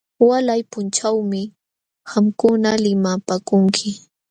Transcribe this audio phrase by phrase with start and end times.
[0.27, 1.41] Walay punchawmi
[2.09, 3.89] qamkuna limapaakunki.